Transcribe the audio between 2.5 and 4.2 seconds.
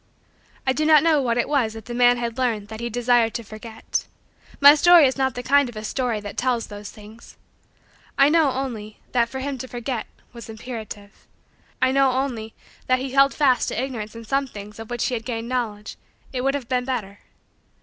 that he desired to forget.